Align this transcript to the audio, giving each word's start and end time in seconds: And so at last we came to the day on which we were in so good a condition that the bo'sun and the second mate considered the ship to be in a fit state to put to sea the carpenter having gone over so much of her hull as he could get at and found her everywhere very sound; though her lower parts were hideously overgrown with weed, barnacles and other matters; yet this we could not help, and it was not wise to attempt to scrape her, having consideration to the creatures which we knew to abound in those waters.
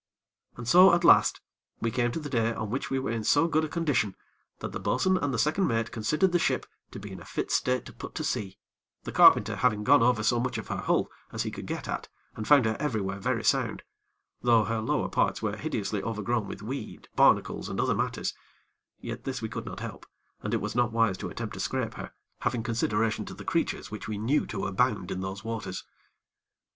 And 0.57 0.67
so 0.67 0.95
at 0.95 1.03
last 1.03 1.41
we 1.79 1.91
came 1.91 2.11
to 2.11 2.19
the 2.19 2.27
day 2.27 2.55
on 2.55 2.71
which 2.71 2.89
we 2.89 2.97
were 2.97 3.11
in 3.11 3.23
so 3.23 3.47
good 3.47 3.63
a 3.63 3.67
condition 3.69 4.15
that 4.57 4.71
the 4.71 4.79
bo'sun 4.79 5.15
and 5.17 5.31
the 5.31 5.37
second 5.37 5.67
mate 5.67 5.91
considered 5.91 6.31
the 6.31 6.39
ship 6.39 6.65
to 6.89 6.99
be 6.99 7.11
in 7.11 7.19
a 7.19 7.23
fit 7.23 7.51
state 7.51 7.85
to 7.85 7.93
put 7.93 8.15
to 8.15 8.23
sea 8.23 8.57
the 9.03 9.11
carpenter 9.11 9.57
having 9.57 9.83
gone 9.83 10.01
over 10.01 10.23
so 10.23 10.39
much 10.39 10.57
of 10.57 10.69
her 10.69 10.77
hull 10.77 11.11
as 11.31 11.43
he 11.43 11.51
could 11.51 11.67
get 11.67 11.87
at 11.87 12.09
and 12.35 12.47
found 12.47 12.65
her 12.65 12.75
everywhere 12.79 13.19
very 13.19 13.43
sound; 13.43 13.83
though 14.41 14.63
her 14.63 14.81
lower 14.81 15.07
parts 15.07 15.43
were 15.43 15.55
hideously 15.55 16.01
overgrown 16.01 16.47
with 16.47 16.63
weed, 16.63 17.07
barnacles 17.15 17.69
and 17.69 17.79
other 17.79 17.93
matters; 17.93 18.33
yet 19.01 19.23
this 19.23 19.39
we 19.39 19.49
could 19.49 19.67
not 19.67 19.81
help, 19.81 20.07
and 20.41 20.51
it 20.55 20.61
was 20.61 20.73
not 20.73 20.91
wise 20.91 21.15
to 21.15 21.29
attempt 21.29 21.53
to 21.53 21.59
scrape 21.59 21.93
her, 21.93 22.11
having 22.39 22.63
consideration 22.63 23.23
to 23.23 23.35
the 23.35 23.45
creatures 23.45 23.91
which 23.91 24.07
we 24.07 24.17
knew 24.17 24.47
to 24.47 24.65
abound 24.65 25.11
in 25.11 25.21
those 25.21 25.43
waters. 25.43 25.83